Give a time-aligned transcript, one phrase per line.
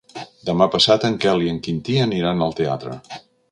[0.49, 2.99] Demà passat en Quel i en Quintí aniran al teatre.